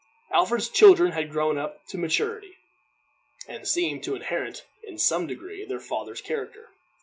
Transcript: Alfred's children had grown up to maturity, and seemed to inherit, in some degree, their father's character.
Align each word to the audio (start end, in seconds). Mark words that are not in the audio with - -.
Alfred's 0.33 0.67
children 0.67 1.11
had 1.11 1.29
grown 1.29 1.59
up 1.59 1.85
to 1.85 1.95
maturity, 1.99 2.57
and 3.47 3.67
seemed 3.67 4.03
to 4.03 4.15
inherit, 4.15 4.65
in 4.83 4.97
some 4.97 5.27
degree, 5.27 5.63
their 5.63 5.79
father's 5.79 6.21
character. 6.21 6.69